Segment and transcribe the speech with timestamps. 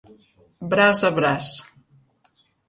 [0.71, 1.47] Braç a braç.